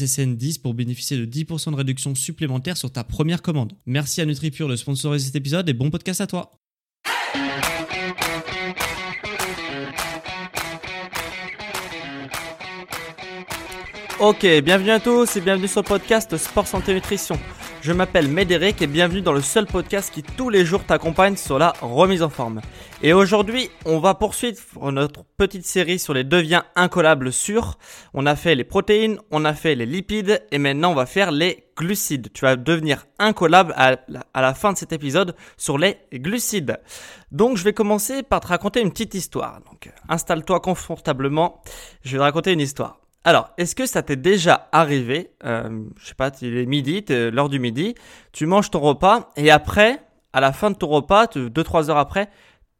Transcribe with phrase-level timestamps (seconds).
[0.00, 3.72] SSN10 pour bénéficier de 10% de réduction supplémentaire sur ta première commande.
[3.86, 6.52] Merci à NutriPure de sponsoriser cet épisode et bon podcast à toi.
[14.18, 17.38] Ok, bienvenue à tous et bienvenue sur le podcast Sport Santé Nutrition.
[17.82, 21.58] Je m'appelle Médéric et bienvenue dans le seul podcast qui tous les jours t'accompagne sur
[21.58, 22.60] la remise en forme.
[23.02, 27.78] Et aujourd'hui, on va poursuivre notre petite série sur les deviens incollables sûrs.
[28.12, 31.30] On a fait les protéines, on a fait les lipides et maintenant on va faire
[31.30, 32.30] les glucides.
[32.34, 36.78] Tu vas devenir incollable à la, à la fin de cet épisode sur les glucides.
[37.32, 39.60] Donc je vais commencer par te raconter une petite histoire.
[39.70, 41.62] Donc installe-toi confortablement,
[42.02, 42.99] je vais te raconter une histoire.
[43.24, 47.50] Alors, est-ce que ça t'est déjà arrivé euh, Je sais pas, il est midi, l'heure
[47.50, 47.94] du midi,
[48.32, 52.30] tu manges ton repas et après, à la fin de ton repas, 2-3 heures après,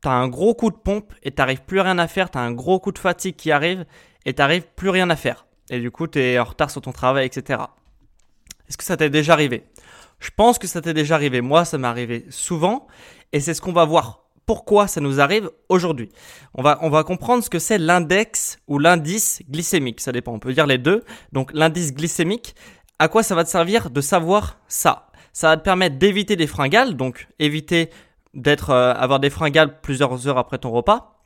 [0.01, 2.81] t'as un gros coup de pompe et t'arrives plus rien à faire, t'as un gros
[2.81, 3.85] coup de fatigue qui arrive
[4.25, 5.47] et t'arrives plus rien à faire.
[5.69, 7.61] Et du coup, t'es en retard sur ton travail, etc.
[8.69, 9.65] Est-ce que ça t'est déjà arrivé?
[10.21, 11.43] Je pense que ça t'est déjà arrivé.
[11.43, 12.87] Moi, ça m'est arrivé souvent
[13.33, 16.11] et c'est ce qu'on va voir pourquoi ça nous arrive aujourd'hui.
[16.55, 20.01] On va, comprendre ce que c'est l'index ou l'indice glycémique.
[20.01, 21.05] Ça dépend, on peut dire les deux.
[21.33, 22.55] Donc l'indice glycémique,
[22.99, 25.07] à quoi ça va te servir de savoir ça?
[25.33, 27.91] Ça va te permettre d'éviter des fringales, donc éviter
[28.35, 31.20] d'être euh, avoir des fringales plusieurs heures après ton repas.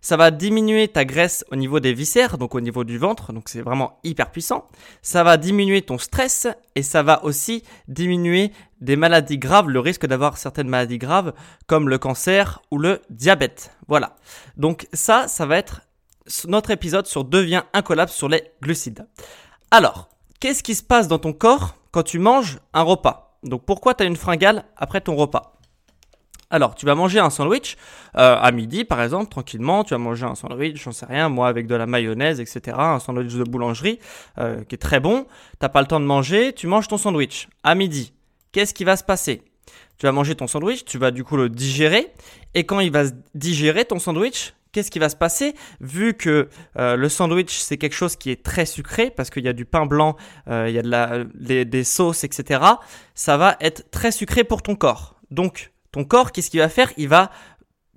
[0.00, 3.48] Ça va diminuer ta graisse au niveau des viscères, donc au niveau du ventre, donc
[3.48, 4.68] c'est vraiment hyper puissant.
[5.02, 6.46] Ça va diminuer ton stress
[6.76, 11.32] et ça va aussi diminuer des maladies graves, le risque d'avoir certaines maladies graves
[11.66, 13.72] comme le cancer ou le diabète.
[13.88, 14.14] Voilà.
[14.56, 15.82] Donc ça, ça va être
[16.46, 19.06] notre épisode sur devient incollable sur les glucides.
[19.70, 20.08] Alors,
[20.38, 23.38] qu'est-ce qui se passe dans ton corps quand tu manges un repas?
[23.42, 25.57] Donc pourquoi tu as une fringale après ton repas?
[26.50, 27.76] Alors, tu vas manger un sandwich
[28.16, 29.84] euh, à midi, par exemple, tranquillement.
[29.84, 32.76] Tu vas manger un sandwich, j'en sais rien, moi avec de la mayonnaise, etc.
[32.78, 33.98] Un sandwich de boulangerie
[34.38, 35.26] euh, qui est très bon.
[35.58, 38.14] T'as pas le temps de manger, tu manges ton sandwich à midi.
[38.52, 39.42] Qu'est-ce qui va se passer?
[39.98, 42.06] Tu vas manger ton sandwich, tu vas du coup le digérer,
[42.54, 45.54] et quand il va se digérer ton sandwich, qu'est-ce qui va se passer?
[45.80, 46.48] Vu que
[46.78, 49.66] euh, le sandwich c'est quelque chose qui est très sucré parce qu'il y a du
[49.66, 50.16] pain blanc,
[50.46, 52.62] il y a de la, des sauces, etc.
[53.14, 55.16] Ça va être très sucré pour ton corps.
[55.30, 56.92] Donc ton corps, qu'est-ce qu'il va faire?
[56.96, 57.32] Il va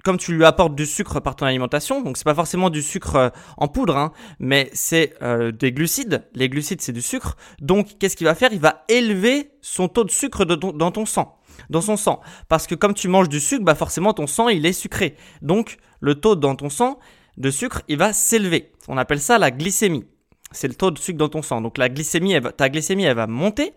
[0.03, 3.15] comme tu lui apportes du sucre par ton alimentation, donc c'est pas forcément du sucre
[3.15, 6.27] euh, en poudre, hein, mais c'est euh, des glucides.
[6.33, 7.37] Les glucides c'est du sucre.
[7.59, 8.51] Donc qu'est-ce qu'il va faire?
[8.51, 11.37] Il va élever son taux de sucre dans ton sang,
[11.69, 14.65] dans son sang, parce que comme tu manges du sucre, bah forcément ton sang il
[14.65, 15.15] est sucré.
[15.43, 16.97] Donc le taux dans ton sang
[17.37, 18.71] de sucre il va s'élever.
[18.87, 20.05] On appelle ça la glycémie.
[20.51, 21.61] C'est le taux de sucre dans ton sang.
[21.61, 23.73] Donc la glycémie, ta glycémie elle va monter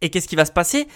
[0.00, 0.88] et qu'est-ce qui va se passer?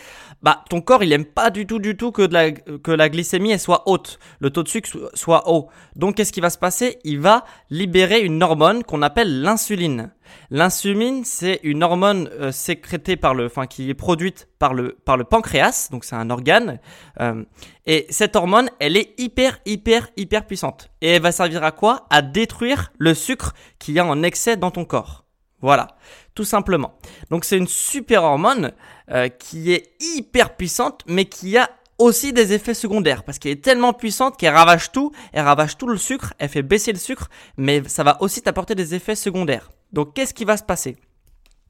[0.42, 3.52] Bah, ton corps, il aime pas du tout, du tout que, la, que la glycémie
[3.52, 5.68] elle soit haute, le taux de sucre soit haut.
[5.96, 6.98] Donc, qu'est-ce qui va se passer?
[7.04, 10.12] Il va libérer une hormone qu'on appelle l'insuline.
[10.50, 15.16] L'insuline, c'est une hormone euh, sécrétée par le, enfin, qui est produite par le, par
[15.16, 16.78] le pancréas, donc c'est un organe.
[17.20, 17.44] Euh,
[17.86, 20.90] et cette hormone, elle est hyper, hyper, hyper puissante.
[21.00, 22.06] Et elle va servir à quoi?
[22.10, 25.24] À détruire le sucre qu'il y a en excès dans ton corps.
[25.62, 25.88] Voilà,
[26.34, 26.94] tout simplement.
[27.30, 28.72] Donc c'est une super hormone
[29.10, 31.68] euh, qui est hyper puissante, mais qui a
[31.98, 35.86] aussi des effets secondaires parce qu'elle est tellement puissante qu'elle ravage tout, elle ravage tout
[35.86, 37.28] le sucre, elle fait baisser le sucre,
[37.58, 39.70] mais ça va aussi t'apporter des effets secondaires.
[39.92, 40.96] Donc qu'est-ce qui va se passer?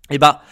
[0.08, 0.42] Eh bah,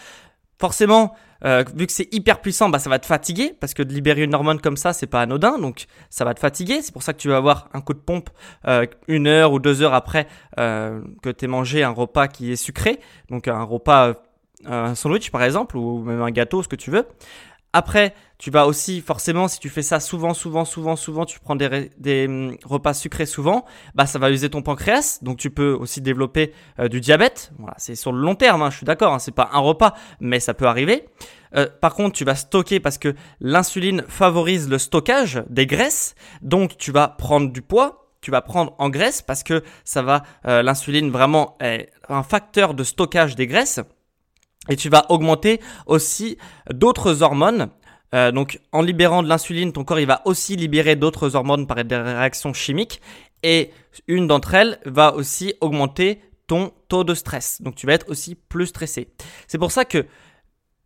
[0.59, 1.13] forcément,
[1.45, 4.23] euh, vu que c'est hyper puissant, bah, ça va te fatiguer parce que de libérer
[4.23, 6.81] une hormone comme ça, c'est pas anodin, donc ça va te fatiguer.
[6.81, 8.29] C'est pour ça que tu vas avoir un coup de pompe
[8.67, 10.27] euh, une heure ou deux heures après
[10.59, 14.13] euh, que tu mangé un repas qui est sucré, donc un repas,
[14.65, 17.05] un sandwich par exemple, ou même un gâteau, ce que tu veux.
[17.71, 21.55] Après, tu vas aussi forcément, si tu fais ça souvent, souvent, souvent, souvent, tu prends
[21.55, 25.19] des, hum, repas sucrés souvent, bah ça va user ton pancréas.
[25.21, 27.51] Donc tu peux aussi développer euh, du diabète.
[27.59, 29.13] Voilà, c'est sur le long terme, hein, je suis d'accord.
[29.13, 31.05] Hein, c'est pas un repas, mais ça peut arriver.
[31.55, 36.15] Euh, par contre, tu vas stocker parce que l'insuline favorise le stockage des graisses.
[36.41, 40.23] Donc tu vas prendre du poids tu vas prendre en graisse parce que ça va,
[40.45, 43.79] euh, l'insuline vraiment est un facteur de stockage des graisses.
[44.69, 46.37] Et tu vas augmenter aussi
[46.71, 47.69] d'autres hormones.
[48.15, 51.83] Euh, donc en libérant de l'insuline, ton corps il va aussi libérer d'autres hormones par
[51.83, 53.01] des réactions chimiques.
[53.43, 53.71] Et
[54.07, 57.61] une d'entre elles va aussi augmenter ton taux de stress.
[57.61, 59.09] Donc tu vas être aussi plus stressé.
[59.47, 60.05] C'est pour ça que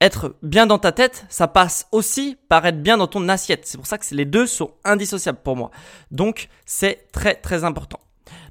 [0.04, 3.66] être bien dans ta tête, ça passe aussi par être bien dans ton assiette.
[3.66, 5.72] C'est pour ça que les deux sont indissociables pour moi.
[6.12, 8.02] Donc, c'est très très important.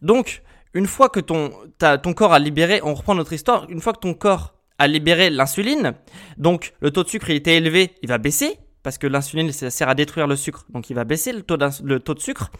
[0.00, 0.43] Donc,
[0.73, 4.00] une fois que ton, ton corps a libéré, on reprend notre histoire, une fois que
[4.00, 5.94] ton corps a libéré l'insuline,
[6.38, 9.88] donc le taux de sucre il était élevé, il va baisser, parce que l'insuline sert
[9.88, 12.50] à détruire le sucre, donc il va baisser le taux, le taux de sucre.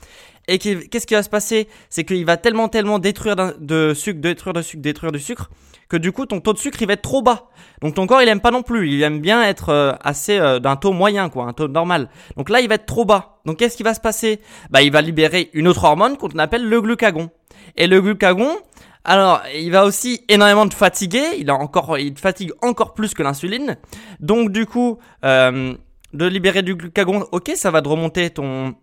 [0.49, 1.69] Et qu'est-ce qui va se passer?
[1.91, 5.51] C'est qu'il va tellement tellement détruire de sucre, détruire de sucre, détruire du sucre,
[5.89, 7.51] que du coup ton taux de sucre il va être trop bas.
[7.81, 10.61] Donc ton corps il aime pas non plus, il aime bien être euh, assez euh,
[10.61, 12.09] d'un taux moyen quoi, un taux normal.
[12.37, 13.41] Donc là il va être trop bas.
[13.45, 14.41] Donc qu'est-ce qui va se passer?
[14.71, 17.31] Bah il va libérer une autre hormone qu'on appelle le glucagon.
[17.77, 18.57] Et le glucagon,
[19.05, 21.25] alors, il va aussi énormément te fatiguer.
[21.39, 23.77] Il a encore, il te fatigue encore plus que l'insuline.
[24.21, 25.75] Donc, du coup, euh,
[26.13, 28.75] de libérer du glucagon, ok, ça va te remonter ton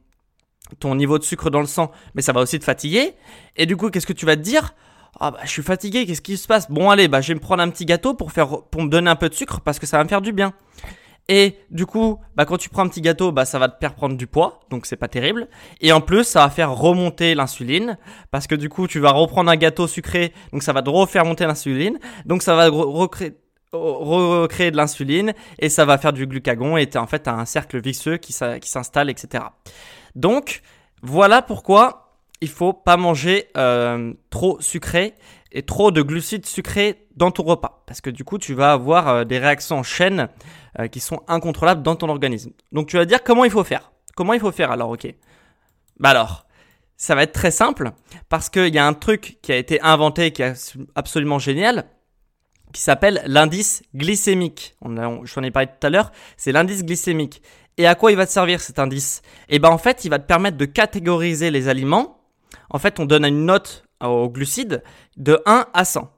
[0.79, 3.13] ton niveau de sucre dans le sang, mais ça va aussi te fatiguer.
[3.57, 4.75] Et du coup, qu'est-ce que tu vas te dire?
[5.19, 6.69] Ah bah je suis fatigué, qu'est-ce qui se passe?
[6.69, 9.29] Bon allez, bah je vais me prendre un petit gâteau pour me donner un peu
[9.29, 10.53] de sucre parce que ça va me faire du bien.
[11.29, 13.93] Et du coup, bah quand tu prends un petit gâteau, bah ça va te faire
[13.93, 15.47] prendre du poids, donc c'est pas terrible.
[15.79, 17.99] Et en plus, ça va faire remonter l'insuline
[18.31, 21.25] parce que du coup, tu vas reprendre un gâteau sucré, donc ça va te refaire
[21.25, 26.89] monter l'insuline, donc ça va recréer de l'insuline et ça va faire du glucagon et
[26.95, 29.43] en fait as un cercle vicieux qui s'installe, etc.
[30.15, 30.63] Donc
[31.03, 32.09] voilà pourquoi
[32.41, 35.13] il faut pas manger euh, trop sucré
[35.51, 39.07] et trop de glucides sucrés dans ton repas parce que du coup tu vas avoir
[39.07, 40.29] euh, des réactions en chaîne
[40.79, 42.51] euh, qui sont incontrôlables dans ton organisme.
[42.71, 43.91] Donc tu vas dire comment il faut faire?
[44.15, 45.07] Comment il faut faire alors OK?
[45.99, 46.45] Bah alors,
[46.97, 47.91] ça va être très simple
[48.29, 51.85] parce qu'il y a un truc qui a été inventé qui est absolument génial
[52.71, 54.75] qui s'appelle l'indice glycémique.
[54.81, 57.41] On j'en ai parlé tout à l'heure, c'est l'indice glycémique.
[57.77, 59.23] Et à quoi il va te servir cet indice?
[59.47, 62.19] Eh ben en fait, il va te permettre de catégoriser les aliments
[62.69, 64.83] en fait, on donne une note aux glucides
[65.17, 66.11] de 1 à 100.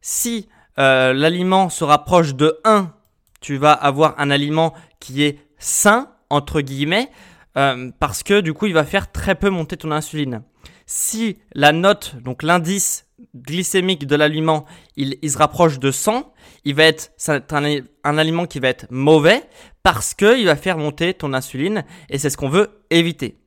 [0.00, 0.48] Si
[0.78, 2.92] euh, l'aliment se rapproche de 1,
[3.40, 7.10] tu vas avoir un aliment qui est sain, entre guillemets,
[7.56, 10.42] euh, parce que du coup, il va faire très peu monter ton insuline.
[10.86, 14.66] Si la note, donc l'indice glycémique de l'aliment,
[14.96, 16.32] il, se rapproche de 100,
[16.64, 19.42] il va être, c'est un, un, aliment qui va être mauvais
[19.82, 23.38] parce qu'il va faire monter ton insuline et c'est ce qu'on veut éviter.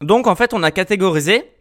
[0.00, 1.55] Donc en fait, on a catégorisé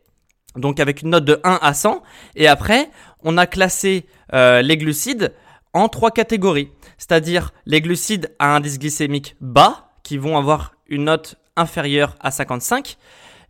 [0.56, 2.02] donc avec une note de 1 à 100.
[2.36, 2.90] Et après,
[3.24, 5.34] on a classé euh, les glucides
[5.74, 6.70] en trois catégories.
[6.98, 12.98] C'est-à-dire les glucides à indice glycémique bas, qui vont avoir une note inférieure à 55.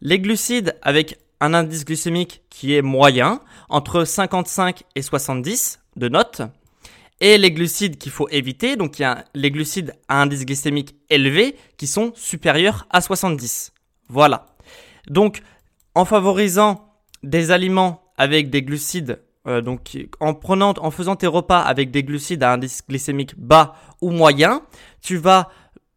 [0.01, 6.41] Les glucides avec un indice glycémique qui est moyen, entre 55 et 70 de notes.
[7.21, 10.95] Et les glucides qu'il faut éviter, donc il y a les glucides à indice glycémique
[11.09, 13.73] élevé qui sont supérieurs à 70.
[14.09, 14.47] Voilà.
[15.07, 15.41] Donc
[15.93, 16.94] en favorisant
[17.25, 22.53] des aliments avec des glucides, euh, donc en faisant tes repas avec des glucides à
[22.53, 24.61] indice glycémique bas ou moyen,
[25.01, 25.49] tu vas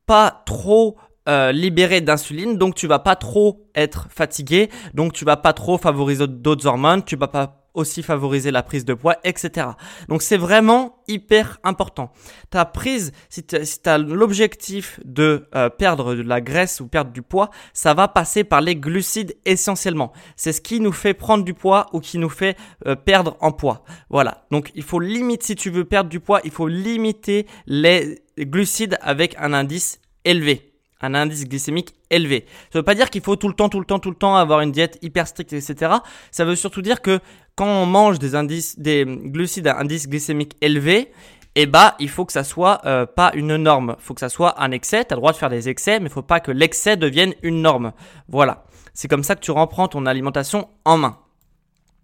[0.06, 0.96] pas trop
[1.28, 5.78] euh, libérer d'insuline, donc tu vas pas trop être fatigué, donc tu vas pas trop
[5.78, 9.68] favoriser d'autres hormones, tu vas pas aussi favoriser la prise de poids, etc.
[10.08, 12.12] Donc c'est vraiment hyper important.
[12.50, 17.22] Ta prise, si tu as l'objectif de euh, perdre de la graisse ou perdre du
[17.22, 20.12] poids, ça va passer par les glucides essentiellement.
[20.36, 22.56] C'est ce qui nous fait prendre du poids ou qui nous fait
[22.86, 23.84] euh, perdre en poids.
[24.10, 24.44] Voilà.
[24.50, 28.98] Donc il faut limiter, si tu veux perdre du poids, il faut limiter les glucides
[29.00, 30.67] avec un indice élevé
[31.00, 32.46] un indice glycémique élevé.
[32.72, 34.36] Ça veut pas dire qu'il faut tout le temps, tout le temps, tout le temps
[34.36, 35.92] avoir une diète hyper stricte, etc.
[36.30, 37.20] Ça veut surtout dire que
[37.54, 41.12] quand on mange des indices, des glucides à indice glycémique élevé,
[41.54, 43.96] eh bah, il faut que ça soit euh, pas une norme.
[43.98, 45.04] Il faut que ça soit un excès.
[45.04, 47.34] Tu as le droit de faire des excès, mais il faut pas que l'excès devienne
[47.42, 47.92] une norme.
[48.28, 48.64] Voilà.
[48.94, 51.18] C'est comme ça que tu reprends ton alimentation en main.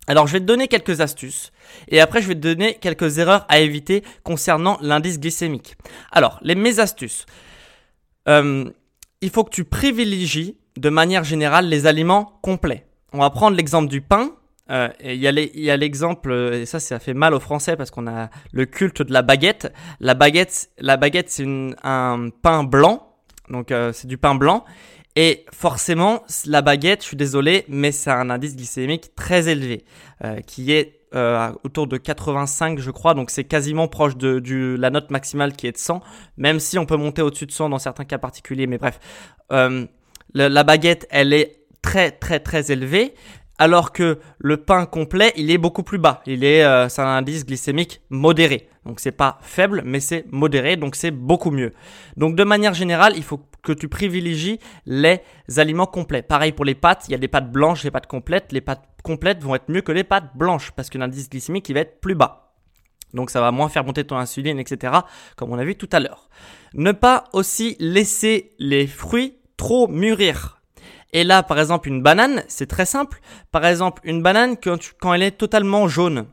[0.07, 1.53] Alors, je vais te donner quelques astuces
[1.89, 5.77] et après, je vais te donner quelques erreurs à éviter concernant l'indice glycémique.
[6.13, 7.25] Alors, les mes astuces.
[8.29, 8.71] Euh,
[9.25, 12.87] il faut que tu privilégies de manière générale les aliments complets.
[13.15, 14.33] On va prendre l'exemple du pain.
[14.71, 18.07] Euh, il y a l'exemple, euh, et ça, ça fait mal aux Français parce qu'on
[18.07, 19.73] a le culte de la baguette.
[19.99, 21.47] La baguette, la baguette, c'est
[21.83, 23.15] un pain blanc,
[23.49, 24.65] Donc euh, c'est du pain blanc.
[25.17, 29.85] Et forcément, la baguette, je suis désolé, mais c'est un indice glycémique très élevé,
[30.47, 33.15] qui est euh, autour de 85, je crois.
[33.15, 36.01] Donc c'est quasiment proche de la note maximale qui est de 100,
[36.37, 38.67] même si on peut monter au-dessus de 100 dans certains cas particuliers.
[38.67, 38.99] Mais bref,
[39.53, 39.87] euh,
[40.33, 43.15] la, la baguette, elle est très très très élevée
[43.59, 46.23] alors que le pain complet, il est beaucoup plus bas.
[46.27, 48.69] Il est, euh, c'est un indice glycémique modéré.
[48.85, 51.73] Donc c'est pas faible, mais c'est modéré, donc c'est beaucoup mieux.
[52.17, 55.21] Donc de manière générale, il faut que tu privilégies les
[55.57, 56.23] aliments complets.
[56.23, 58.53] Pareil pour les pâtes, il y a des pâtes blanches, des pâtes complètes.
[58.53, 61.75] Les pâtes complètes vont être mieux que les pâtes blanches parce que l'indice glycémique il
[61.75, 62.53] va être plus bas.
[63.15, 64.93] Donc ça va moins faire monter ton insuline, etc.
[65.37, 66.29] Comme on a vu tout à l'heure.
[66.75, 70.61] Ne pas aussi laisser les fruits trop mûrir.
[71.13, 73.21] Et là, par exemple, une banane, c'est très simple.
[73.53, 76.27] Par exemple, une banane, quand elle est totalement jaune,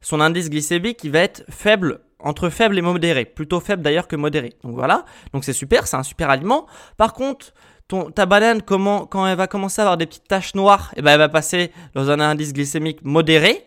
[0.00, 3.24] son indice glycémique, il va être faible, entre faible et modéré.
[3.24, 4.54] Plutôt faible d'ailleurs que modéré.
[4.62, 5.04] Donc voilà.
[5.32, 6.66] Donc c'est super, c'est un super aliment.
[6.96, 7.52] Par contre,
[7.88, 11.02] ton, ta banane, comment, quand elle va commencer à avoir des petites taches noires, eh
[11.02, 13.64] ben, elle va passer dans un indice glycémique modéré.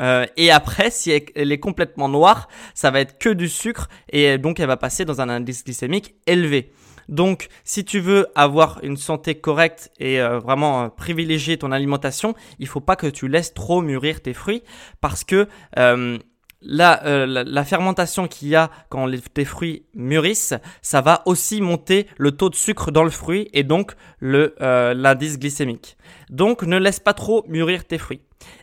[0.00, 4.38] Euh, et après, si elle est complètement noire, ça va être que du sucre et
[4.38, 6.72] donc elle va passer dans un indice glycémique élevé.
[7.12, 12.34] Donc, si tu veux avoir une santé correcte et euh, vraiment euh, privilégier ton alimentation,
[12.58, 14.62] il faut pas que tu laisses trop mûrir tes fruits
[15.02, 15.46] parce que
[15.78, 16.18] euh,
[16.62, 22.30] la, euh, fermentation qu'il y a quand tes fruits mûrissent, ça va aussi monter le
[22.30, 23.92] taux de sucre dans le fruit et donc
[24.22, 25.98] l'indice glycémique.
[26.30, 28.22] Donc, ne laisse pas trop mûrir tes fruits.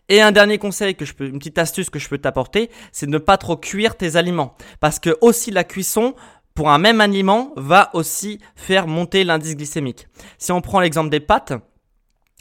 [0.10, 3.08] Et un dernier conseil que je peux, une petite astuce que je peux t'apporter, c'est
[3.08, 6.16] ne pas trop cuire tes aliments, parce que aussi la cuisson
[6.56, 10.08] pour un même aliment va aussi faire monter l'indice glycémique.
[10.38, 11.54] Si on prend l'exemple des pâtes,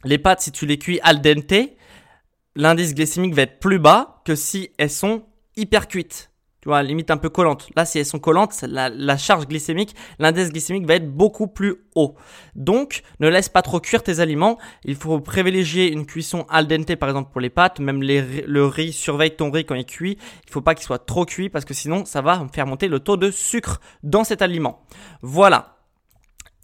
[0.04, 1.76] les pâtes, si tu les cuis al dente,
[2.54, 5.24] l'indice glycémique va être plus bas que si elles sont
[5.56, 6.30] hyper cuites
[6.82, 7.68] limite un peu collantes.
[7.76, 12.14] Là, si elles sont collantes, la, charge glycémique, l'indice glycémique va être beaucoup plus haut.
[12.54, 14.58] Donc, ne laisse pas trop cuire tes aliments.
[14.84, 17.80] Il faut privilégier une cuisson al dente, par exemple, pour les pâtes.
[17.80, 20.18] Même le riz, surveille ton riz quand il cuit.
[20.46, 23.00] Il faut pas qu'il soit trop cuit parce que sinon, ça va faire monter le
[23.00, 24.82] taux de sucre dans cet aliment.
[25.22, 25.76] Voilà.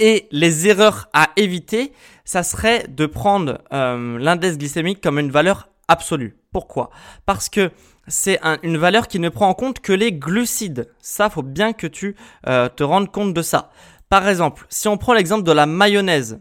[0.01, 1.93] Et les erreurs à éviter,
[2.25, 6.37] ça serait de prendre euh, l'indice glycémique comme une valeur absolue.
[6.53, 6.91] Pourquoi?
[7.27, 7.71] Parce que
[8.09, 10.89] c'est un, une valeur qui ne prend en compte que les glucides.
[11.01, 13.71] Ça, faut bien que tu euh, te rendes compte de ça.
[14.09, 16.39] Par exemple, si on prend l'exemple de la mayonnaise,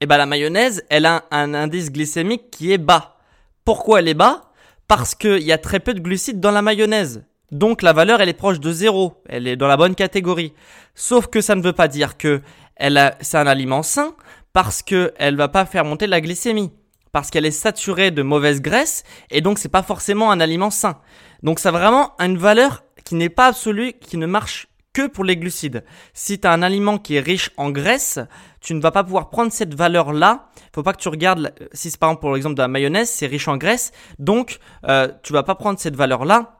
[0.00, 3.16] eh ben la mayonnaise, elle a un, indice glycémique qui est bas.
[3.64, 4.52] Pourquoi elle est bas?
[4.86, 7.24] Parce qu'il y a très peu de glucides dans la mayonnaise.
[7.50, 9.22] Donc la valeur, elle est proche de zéro.
[9.28, 10.52] Elle est dans la bonne catégorie.
[10.94, 12.42] Sauf que ça ne veut pas dire que
[12.76, 14.14] elle c'est un aliment sain
[14.52, 16.70] parce que elle va pas faire monter la glycémie
[17.12, 21.00] parce qu'elle est saturée de mauvaise graisse et donc c'est pas forcément un aliment sain.
[21.42, 25.24] Donc ça a vraiment une valeur qui n'est pas absolue, qui ne marche que pour
[25.24, 25.84] les glucides.
[26.12, 28.18] Si tu as un aliment qui est riche en graisse,
[28.60, 30.48] tu ne vas pas pouvoir prendre cette valeur-là.
[30.74, 33.26] Faut pas que tu regardes, si c'est par exemple pour l'exemple de la mayonnaise, c'est
[33.26, 36.58] riche en graisse, donc euh, tu vas pas prendre cette valeur-là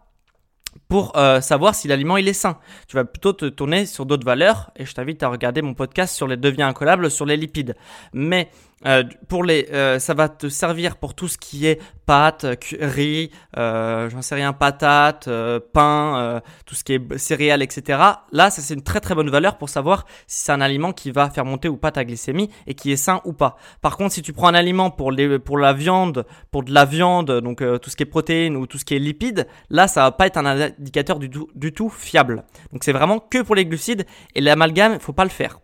[0.89, 2.59] pour euh, savoir si l'aliment il est sain.
[2.87, 6.15] Tu vas plutôt te tourner sur d'autres valeurs et je t'invite à regarder mon podcast
[6.15, 7.75] sur les deviens incollables sur les lipides.
[8.13, 8.51] Mais
[8.87, 12.47] euh, pour les, euh, ça va te servir pour tout ce qui est pâtes,
[12.81, 17.99] riz, euh, j'en sais rien, patates, euh, pain, euh, tout ce qui est céréales, etc.
[18.33, 21.11] Là, ça c'est une très très bonne valeur pour savoir si c'est un aliment qui
[21.11, 23.57] va faire monter ou pas ta glycémie et qui est sain ou pas.
[23.83, 26.85] Par contre, si tu prends un aliment pour les, pour la viande, pour de la
[26.85, 30.03] viande, donc tout ce qui est protéines ou tout ce qui est lipides, là, ça
[30.03, 32.45] va pas être un indicateur du tout, du tout fiable.
[32.73, 35.59] Donc c'est vraiment que pour les glucides et l'amalgame, faut pas le faire.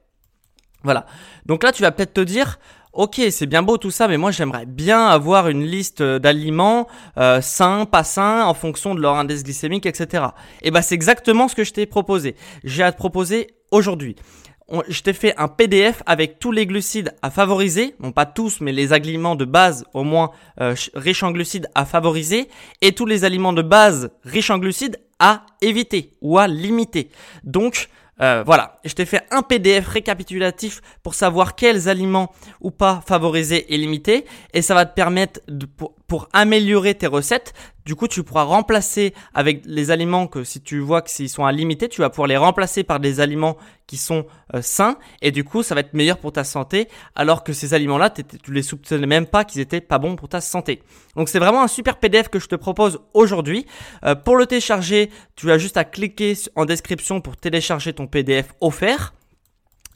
[0.83, 1.07] Voilà.
[1.47, 2.59] Donc là, tu vas peut-être te dire,
[2.95, 6.87] Ok, c'est bien beau tout ça, mais moi j'aimerais bien avoir une liste d'aliments
[7.19, 10.27] euh, sains, pas sains, en fonction de leur indice glycémique, etc.
[10.63, 12.37] Et ben c'est exactement ce que je t'ai proposé.
[12.63, 14.15] J'ai à te proposer aujourd'hui.
[14.87, 18.71] Je t'ai fait un PDF avec tous les glucides à favoriser, bon pas tous, mais
[18.71, 22.49] les aliments de base au moins euh, riches en glucides à favoriser,
[22.81, 27.11] et tous les aliments de base riches en glucides à éviter ou à limiter.
[27.43, 27.89] Donc
[28.21, 33.73] euh, voilà, je t'ai fait un PDF récapitulatif pour savoir quels aliments ou pas favoriser
[33.75, 35.67] et limiter, et ça va te permettre de,
[36.07, 40.79] pour améliorer tes recettes, du coup, tu pourras remplacer avec les aliments que si tu
[40.79, 43.99] vois que s'ils sont à limiter, tu vas pouvoir les remplacer par des aliments qui
[43.99, 47.53] sont euh, sains et du coup, ça va être meilleur pour ta santé alors que
[47.53, 50.83] ces aliments-là, tu les soupçonnais même pas qu'ils étaient pas bons pour ta santé.
[51.15, 53.67] Donc, c'est vraiment un super PDF que je te propose aujourd'hui.
[54.05, 58.55] Euh, pour le télécharger, tu as juste à cliquer en description pour télécharger ton PDF
[58.63, 59.13] offert.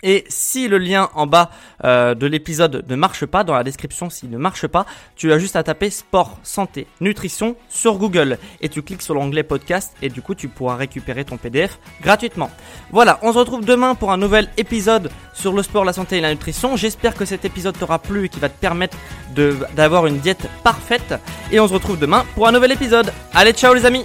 [0.02, 1.50] Et si le lien en bas
[1.85, 4.87] euh, de l'épisode ne marche pas, dans la description s'il ne marche pas,
[5.17, 9.43] tu as juste à taper sport, santé, nutrition sur Google et tu cliques sur l'onglet
[9.43, 12.50] podcast et du coup tu pourras récupérer ton PDF gratuitement.
[12.93, 16.21] Voilà, on se retrouve demain pour un nouvel épisode sur le sport, la santé et
[16.21, 16.76] la nutrition.
[16.76, 18.97] J'espère que cet épisode t'aura plu et qui va te permettre
[19.75, 21.14] d'avoir une diète parfaite.
[21.50, 23.12] Et on se retrouve demain pour un nouvel épisode.
[23.35, 24.05] Allez, ciao les amis